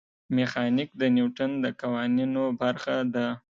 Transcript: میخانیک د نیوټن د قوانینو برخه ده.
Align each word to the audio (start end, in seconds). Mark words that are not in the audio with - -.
میخانیک 0.35 0.89
د 1.01 1.03
نیوټن 1.15 1.51
د 1.63 1.65
قوانینو 1.81 2.43
برخه 2.61 2.95
ده. 3.15 3.27